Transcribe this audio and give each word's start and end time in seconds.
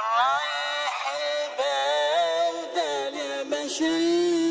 رايح 0.00 0.96
البلدان 1.22 3.14
يا 3.14 3.42
بشري 3.42 4.45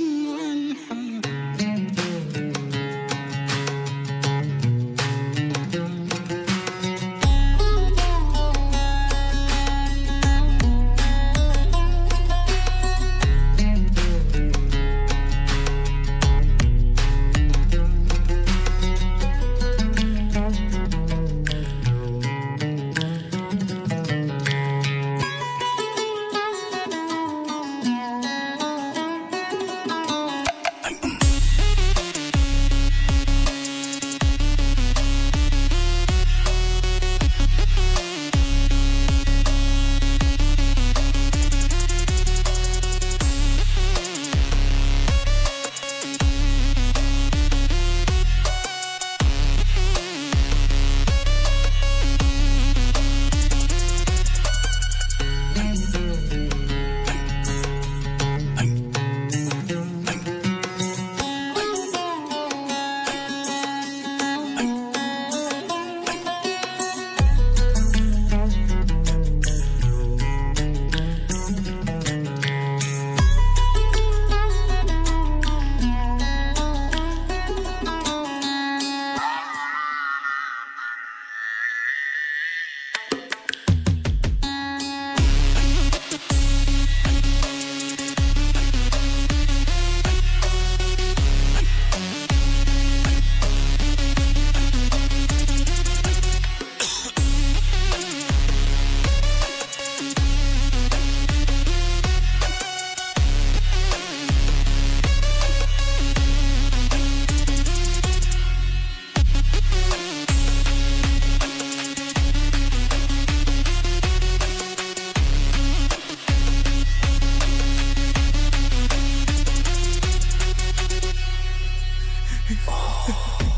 oh. 122.67 123.41